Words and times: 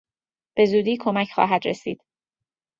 به 0.55 0.65
زودی 0.65 0.97
کمک 0.97 1.29
خواهد 1.33 1.67
رسید. 1.67 2.01